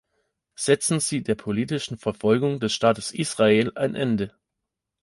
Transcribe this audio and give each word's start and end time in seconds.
Setzen 0.55 0.99
Sie 0.99 1.21
der 1.21 1.35
politischen 1.35 1.95
Verfolgung 1.95 2.59
des 2.59 2.73
Staates 2.73 3.11
Israel 3.11 3.71
ein 3.77 3.93
Ende. 3.93 4.33